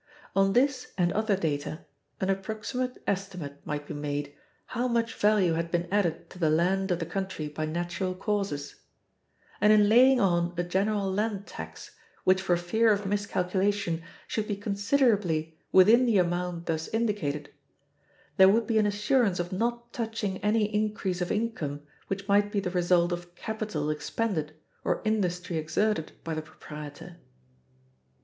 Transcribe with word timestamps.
On 0.35 0.53
this 0.53 0.93
and 0.97 1.13
other 1.13 1.35
data, 1.35 1.81
an 2.19 2.31
approximate 2.31 2.97
estimate 3.05 3.61
might 3.65 3.85
be 3.85 3.93
made 3.93 4.33
how 4.73 4.87
much 4.87 5.13
value 5.13 5.53
had 5.53 5.69
been 5.69 5.87
added 5.91 6.27
to 6.31 6.39
the 6.39 6.49
land 6.49 6.89
of 6.89 6.97
the 6.97 7.05
country 7.05 7.47
by 7.47 7.67
natural 7.67 8.15
causes; 8.15 8.77
and 9.61 9.71
in 9.71 9.87
laying 9.87 10.19
on 10.19 10.55
a 10.57 10.63
general 10.63 11.11
land 11.13 11.45
tax, 11.45 11.91
which 12.23 12.41
for 12.41 12.57
fear 12.57 12.91
of 12.91 13.05
miscalculation 13.05 14.01
should 14.27 14.47
be 14.47 14.55
considerably 14.55 15.55
within 15.71 16.07
the 16.07 16.17
amount 16.17 16.65
thus 16.65 16.87
indicated, 16.87 17.51
there 18.37 18.49
would 18.49 18.65
be 18.65 18.79
an 18.79 18.87
assurance 18.87 19.39
of 19.39 19.51
not 19.51 19.93
touching 19.93 20.39
any 20.39 20.65
increase 20.73 21.21
of 21.21 21.31
income 21.31 21.79
which 22.07 22.27
might 22.27 22.51
be 22.51 22.59
the 22.59 22.71
result 22.71 23.11
of 23.11 23.35
capital 23.35 23.91
expended 23.91 24.55
or 24.83 25.03
industry 25.05 25.57
exerted 25.57 26.11
by 26.23 26.33
the 26.33 26.41
proprietor. 26.41 27.17